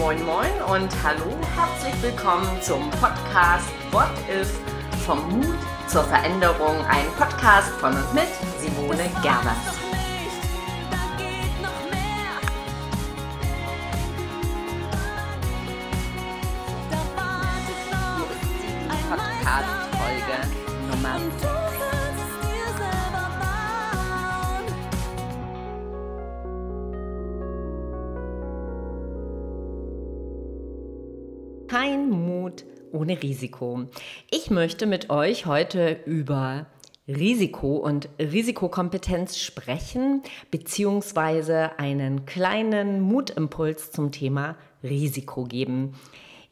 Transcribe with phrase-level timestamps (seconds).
[0.00, 4.50] Moin Moin und hallo, herzlich willkommen zum Podcast What If
[5.04, 8.24] vom Mut zur Veränderung, ein Podcast von und mit
[8.58, 9.58] Simone Gerbers.
[19.10, 20.38] Podcast-Folge
[20.88, 21.69] Nummer
[32.92, 33.86] ohne Risiko.
[34.30, 36.66] Ich möchte mit euch heute über
[37.08, 45.94] Risiko und Risikokompetenz sprechen, beziehungsweise einen kleinen Mutimpuls zum Thema Risiko geben.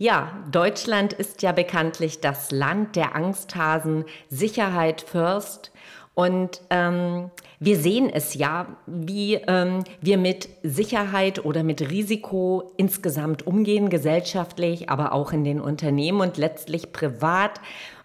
[0.01, 5.73] Ja, Deutschland ist ja bekanntlich das Land der Angsthasen, Sicherheit first.
[6.19, 13.47] Und ähm, wir sehen es ja, wie ähm, wir mit Sicherheit oder mit Risiko insgesamt
[13.47, 17.61] umgehen, gesellschaftlich, aber auch in den Unternehmen und letztlich privat.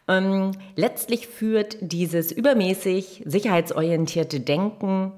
[0.08, 5.12] Ähm, letztlich führt dieses übermäßig sicherheitsorientierte Denken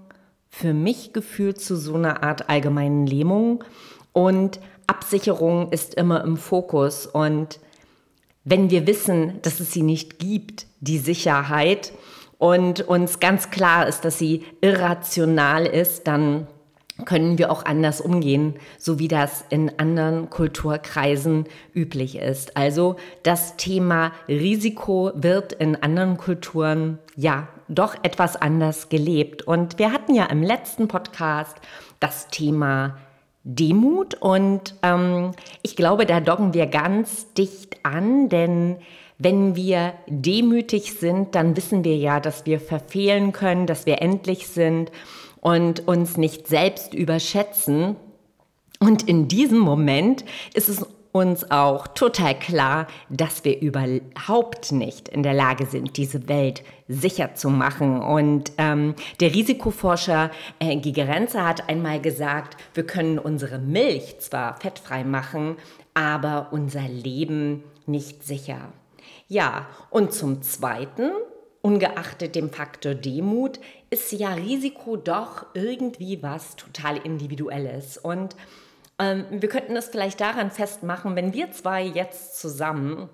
[0.47, 3.65] für mich gefühlt zu so einer Art allgemeinen Lähmung
[4.13, 7.07] und Absicherung ist immer im Fokus.
[7.07, 7.59] Und
[8.45, 11.91] wenn wir wissen, dass es sie nicht gibt, die Sicherheit,
[12.37, 16.47] und uns ganz klar ist, dass sie irrational ist, dann
[17.03, 22.55] können wir auch anders umgehen, so wie das in anderen Kulturkreisen üblich ist.
[22.55, 29.41] Also das Thema Risiko wird in anderen Kulturen ja doch etwas anders gelebt.
[29.41, 31.57] Und wir hatten ja im letzten Podcast
[31.99, 32.97] das Thema
[33.43, 38.77] Demut und ähm, ich glaube, da doggen wir ganz dicht an, denn
[39.17, 44.47] wenn wir demütig sind, dann wissen wir ja, dass wir verfehlen können, dass wir endlich
[44.47, 44.91] sind
[45.39, 47.95] und uns nicht selbst überschätzen.
[48.79, 50.85] Und in diesem Moment ist es
[51.15, 57.35] uns auch total klar, dass wir überhaupt nicht in der Lage sind, diese Welt sicher
[57.35, 58.01] zu machen.
[58.01, 60.29] Und ähm, der Risikoforscher
[60.59, 65.55] äh, Gigerenze hat einmal gesagt, wir können unsere Milch zwar fettfrei machen,
[65.93, 68.73] aber unser Leben nicht sicher.
[69.27, 71.11] Ja, und zum Zweiten,
[71.61, 73.59] ungeachtet dem Faktor Demut,
[73.89, 77.97] ist ja Risiko doch irgendwie was total Individuelles.
[77.97, 78.35] Und
[78.99, 83.09] ähm, wir könnten es vielleicht daran festmachen, wenn wir zwei jetzt zusammen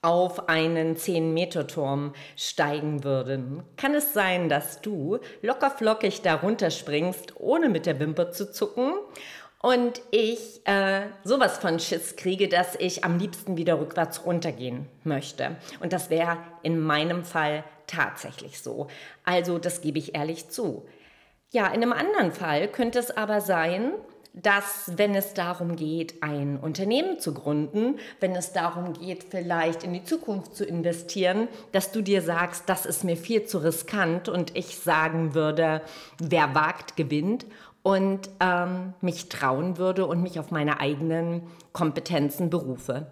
[0.00, 7.86] auf einen 10-Meter-Turm steigen würden, kann es sein, dass du lockerflockig darunter springst, ohne mit
[7.86, 8.94] der Wimper zu zucken
[9.62, 15.56] und ich äh, sowas von Schiss kriege, dass ich am liebsten wieder rückwärts runtergehen möchte.
[15.80, 18.88] Und das wäre in meinem Fall tatsächlich so.
[19.24, 20.84] Also das gebe ich ehrlich zu.
[21.52, 23.92] Ja, in einem anderen Fall könnte es aber sein,
[24.34, 29.92] dass wenn es darum geht, ein Unternehmen zu gründen, wenn es darum geht, vielleicht in
[29.92, 34.56] die Zukunft zu investieren, dass du dir sagst, das ist mir viel zu riskant und
[34.56, 35.82] ich sagen würde,
[36.18, 37.44] wer wagt, gewinnt
[37.82, 43.10] und ähm, mich trauen würde und mich auf meine eigenen Kompetenzen berufe.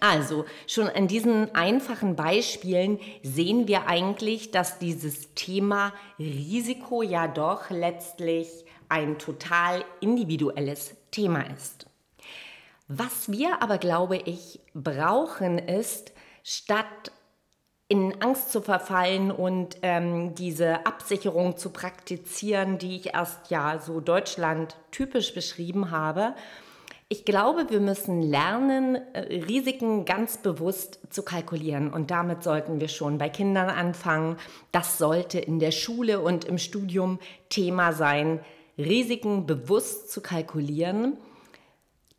[0.00, 7.70] Also schon an diesen einfachen Beispielen sehen wir eigentlich, dass dieses Thema Risiko ja doch
[7.70, 11.86] letztlich ein total individuelles Thema ist.
[12.88, 16.12] Was wir aber, glaube ich, brauchen ist,
[16.42, 17.12] statt
[17.88, 24.00] in Angst zu verfallen und ähm, diese Absicherung zu praktizieren, die ich erst ja so
[24.00, 26.34] Deutschland typisch beschrieben habe.
[27.10, 31.92] Ich glaube, wir müssen lernen, äh, Risiken ganz bewusst zu kalkulieren.
[31.92, 34.38] Und damit sollten wir schon bei Kindern anfangen.
[34.72, 37.18] Das sollte in der Schule und im Studium
[37.50, 38.40] Thema sein,
[38.78, 41.18] Risiken bewusst zu kalkulieren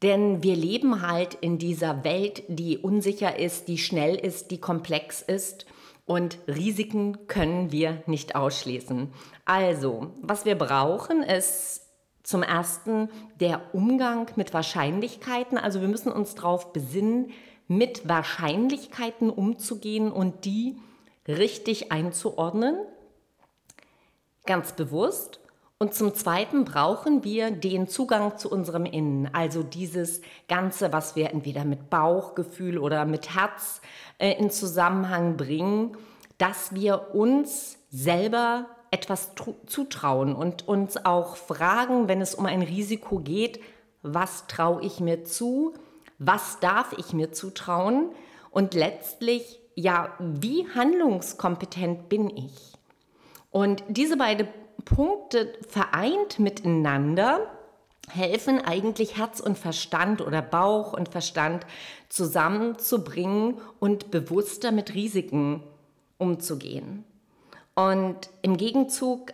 [0.01, 5.21] denn wir leben halt in dieser Welt, die unsicher ist, die schnell ist, die komplex
[5.21, 5.65] ist.
[6.05, 9.11] Und Risiken können wir nicht ausschließen.
[9.45, 11.81] Also, was wir brauchen, ist
[12.21, 13.09] zum ersten
[13.39, 15.57] der Umgang mit Wahrscheinlichkeiten.
[15.57, 17.31] Also wir müssen uns darauf besinnen,
[17.67, 20.77] mit Wahrscheinlichkeiten umzugehen und die
[21.27, 22.77] richtig einzuordnen.
[24.45, 25.39] Ganz bewusst.
[25.77, 31.31] Und zum Zweiten brauchen wir den Zugang zu unserem Innen, also dieses Ganze, was wir
[31.31, 33.81] entweder mit Bauchgefühl oder mit Herz
[34.17, 35.97] äh, in Zusammenhang bringen,
[36.37, 39.33] dass wir uns selber etwas
[39.65, 43.59] zutrauen und uns auch fragen, wenn es um ein Risiko geht,
[44.01, 45.73] was traue ich mir zu,
[46.19, 48.11] was darf ich mir zutrauen
[48.49, 52.73] und letztlich, ja, wie handlungskompetent bin ich?
[53.51, 54.47] Und diese beiden
[54.85, 57.51] Punkte vereint miteinander
[58.09, 61.65] helfen eigentlich Herz und Verstand oder Bauch und Verstand
[62.09, 65.63] zusammenzubringen und bewusster mit Risiken
[66.17, 67.03] umzugehen.
[67.73, 69.33] Und im Gegenzug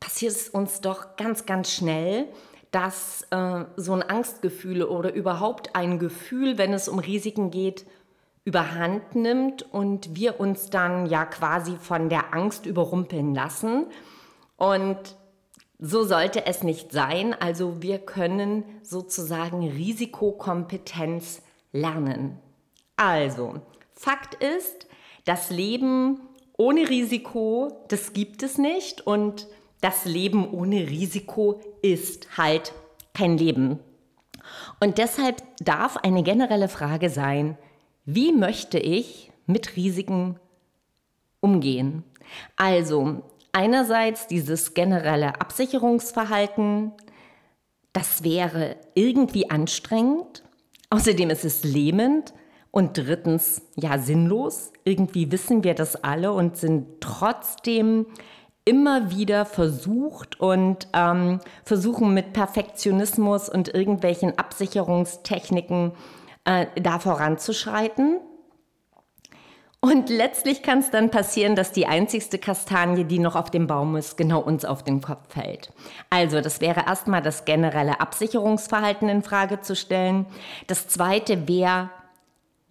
[0.00, 2.28] passiert es uns doch ganz, ganz schnell,
[2.70, 7.86] dass äh, so ein Angstgefühl oder überhaupt ein Gefühl, wenn es um Risiken geht,
[8.44, 13.86] überhand nimmt und wir uns dann ja quasi von der Angst überrumpeln lassen.
[14.64, 14.96] Und
[15.78, 17.34] so sollte es nicht sein.
[17.34, 22.38] Also wir können sozusagen Risikokompetenz lernen.
[22.96, 23.60] Also,
[23.92, 24.86] Fakt ist,
[25.26, 26.20] das Leben
[26.56, 29.06] ohne Risiko, das gibt es nicht.
[29.06, 29.48] Und
[29.82, 32.72] das Leben ohne Risiko ist halt
[33.12, 33.80] kein Leben.
[34.80, 37.58] Und deshalb darf eine generelle Frage sein,
[38.06, 40.40] wie möchte ich mit Risiken
[41.40, 42.02] umgehen?
[42.56, 43.22] Also
[43.54, 46.92] einerseits dieses generelle Absicherungsverhalten,
[47.92, 50.42] das wäre irgendwie anstrengend.
[50.90, 52.34] Außerdem ist es lähmend.
[52.70, 54.72] Und drittens, ja, sinnlos.
[54.82, 58.06] Irgendwie wissen wir das alle und sind trotzdem
[58.64, 65.92] immer wieder versucht und ähm, versuchen mit Perfektionismus und irgendwelchen Absicherungstechniken
[66.44, 68.20] äh, da voranzuschreiten.
[69.84, 73.96] Und letztlich kann es dann passieren, dass die einzigste Kastanie, die noch auf dem Baum
[73.96, 75.74] ist, genau uns auf den Kopf fällt.
[76.08, 80.24] Also, das wäre erstmal das generelle Absicherungsverhalten in Frage zu stellen.
[80.68, 81.90] Das zweite wäre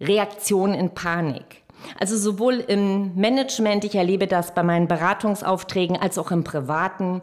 [0.00, 1.62] Reaktion in Panik.
[2.00, 7.22] Also sowohl im Management, ich erlebe das bei meinen Beratungsaufträgen, als auch im Privaten,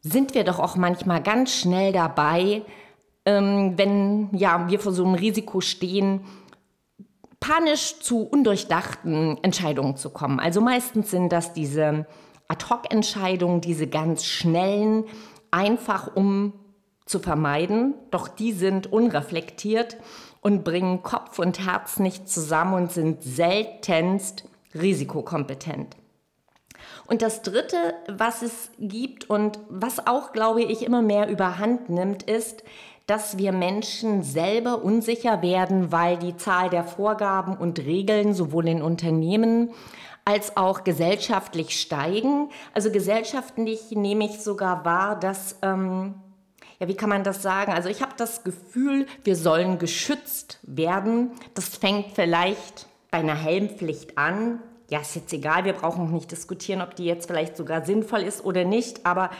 [0.00, 2.62] sind wir doch auch manchmal ganz schnell dabei,
[3.26, 6.24] ähm, wenn ja, wir vor so einem Risiko stehen,
[7.46, 10.40] panisch zu undurchdachten Entscheidungen zu kommen.
[10.40, 12.06] Also meistens sind das diese
[12.48, 15.04] Ad-hoc-Entscheidungen, diese ganz schnellen,
[15.50, 16.54] einfach um
[17.04, 19.98] zu vermeiden, doch die sind unreflektiert
[20.40, 25.96] und bringen Kopf und Herz nicht zusammen und sind seltenst risikokompetent.
[27.06, 27.76] Und das Dritte,
[28.08, 32.64] was es gibt und was auch, glaube ich, immer mehr überhand nimmt, ist,
[33.06, 38.82] dass wir Menschen selber unsicher werden, weil die Zahl der Vorgaben und Regeln sowohl in
[38.82, 39.70] Unternehmen
[40.24, 42.48] als auch gesellschaftlich steigen.
[42.72, 46.14] Also gesellschaftlich nehme ich sogar wahr, dass, ähm,
[46.78, 47.72] ja, wie kann man das sagen?
[47.72, 51.30] Also ich habe das Gefühl, wir sollen geschützt werden.
[51.52, 56.82] Das fängt vielleicht bei einer Helmpflicht an, ja, ist jetzt egal, wir brauchen nicht diskutieren,
[56.82, 59.30] ob die jetzt vielleicht sogar sinnvoll ist oder nicht, aber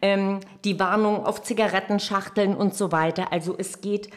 [0.00, 3.32] ähm, die Warnung auf Zigarettenschachteln und so weiter.
[3.32, 4.08] Also es geht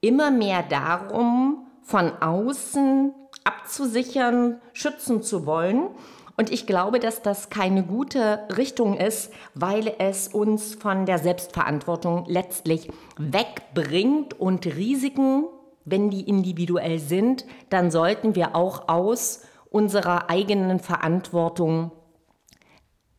[0.00, 3.14] immer mehr darum, von außen
[3.44, 5.88] abzusichern, schützen zu wollen.
[6.36, 12.26] Und ich glaube, dass das keine gute Richtung ist, weil es uns von der Selbstverantwortung
[12.28, 15.46] letztlich wegbringt und Risiken,
[15.84, 21.92] wenn die individuell sind, dann sollten wir auch aus unserer eigenen Verantwortung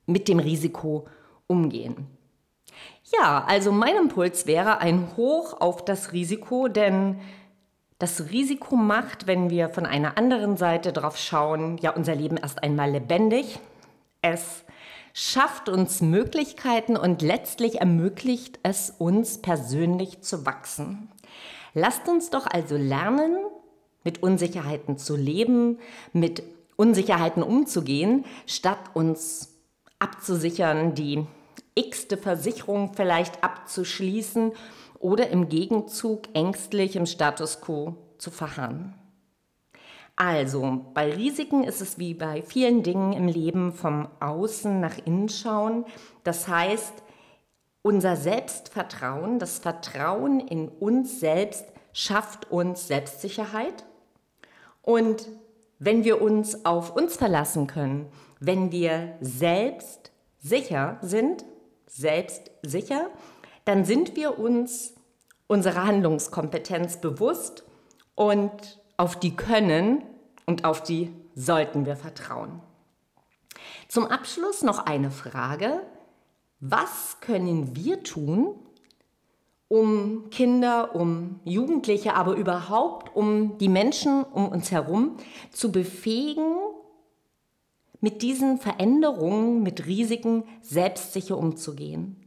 [0.05, 1.07] mit dem Risiko
[1.47, 2.07] umgehen.
[3.11, 7.19] Ja, also mein Impuls wäre ein Hoch auf das Risiko, denn
[7.97, 12.63] das Risiko macht, wenn wir von einer anderen Seite drauf schauen, ja unser Leben erst
[12.63, 13.59] einmal lebendig.
[14.21, 14.63] Es
[15.13, 21.11] schafft uns Möglichkeiten und letztlich ermöglicht es uns persönlich zu wachsen.
[21.73, 23.37] Lasst uns doch also lernen,
[24.03, 25.79] mit Unsicherheiten zu leben,
[26.13, 26.43] mit
[26.75, 29.57] Unsicherheiten umzugehen, statt uns
[29.99, 31.25] abzusichern, die
[31.75, 34.53] x-te Versicherung vielleicht abzuschließen
[34.99, 38.93] oder im Gegenzug ängstlich im Status quo zu verharren.
[40.15, 45.29] Also, bei Risiken ist es wie bei vielen Dingen im Leben vom Außen nach innen
[45.29, 45.85] schauen.
[46.25, 46.93] Das heißt,
[47.81, 53.85] unser Selbstvertrauen, das Vertrauen in uns selbst schafft uns Selbstsicherheit
[54.81, 55.27] und
[55.79, 61.45] wenn wir uns auf uns verlassen können, wenn wir selbst sicher sind,
[61.87, 63.09] selbst sicher,
[63.65, 64.93] dann sind wir uns
[65.47, 67.63] unserer Handlungskompetenz bewusst
[68.15, 70.03] und auf die können
[70.45, 72.61] und auf die sollten wir vertrauen.
[73.87, 75.81] Zum Abschluss noch eine Frage.
[76.59, 78.55] Was können wir tun,
[79.69, 85.15] um Kinder, um Jugendliche, aber überhaupt um die Menschen um uns herum
[85.51, 86.55] zu befähigen,
[88.01, 92.25] mit diesen Veränderungen, mit Risiken selbstsicher umzugehen.